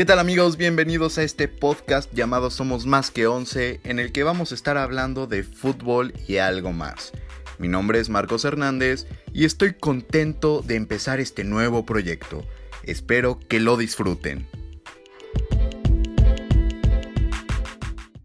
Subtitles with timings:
[0.00, 0.56] ¿Qué tal amigos?
[0.56, 4.78] Bienvenidos a este podcast llamado Somos Más que 11 en el que vamos a estar
[4.78, 7.12] hablando de fútbol y algo más.
[7.58, 12.46] Mi nombre es Marcos Hernández y estoy contento de empezar este nuevo proyecto.
[12.82, 14.46] Espero que lo disfruten.